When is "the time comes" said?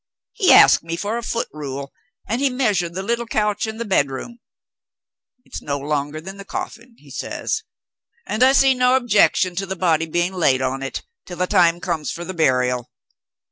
11.37-12.11